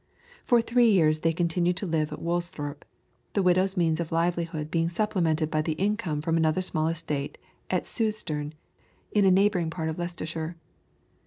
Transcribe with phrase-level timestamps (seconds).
[0.45, 2.85] For three years they continued to live at Woolsthorpe,
[3.33, 7.37] the widow's means of livelihood being supplemented by the income from another small estate
[7.69, 8.53] at Sewstern,
[9.11, 10.55] in a neighbouring part of Leicestershire.